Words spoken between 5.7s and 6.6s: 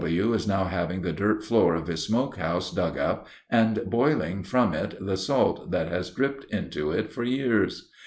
has dripped